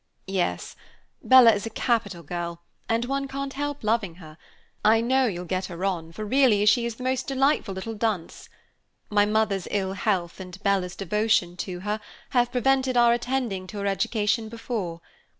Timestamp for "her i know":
4.15-5.27